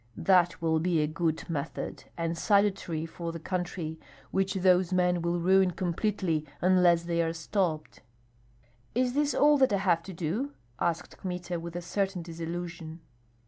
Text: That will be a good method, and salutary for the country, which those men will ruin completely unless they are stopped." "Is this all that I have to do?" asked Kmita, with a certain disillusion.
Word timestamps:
That 0.17 0.59
will 0.63 0.79
be 0.79 0.99
a 0.99 1.05
good 1.05 1.47
method, 1.47 2.05
and 2.17 2.35
salutary 2.35 3.05
for 3.05 3.31
the 3.31 3.39
country, 3.39 3.99
which 4.31 4.55
those 4.55 4.91
men 4.91 5.21
will 5.21 5.39
ruin 5.39 5.69
completely 5.69 6.43
unless 6.59 7.03
they 7.03 7.21
are 7.21 7.33
stopped." 7.33 8.01
"Is 8.95 9.13
this 9.13 9.35
all 9.35 9.59
that 9.59 9.71
I 9.71 9.77
have 9.77 10.01
to 10.01 10.13
do?" 10.13 10.53
asked 10.79 11.19
Kmita, 11.19 11.59
with 11.59 11.75
a 11.75 11.83
certain 11.83 12.23
disillusion. 12.23 13.01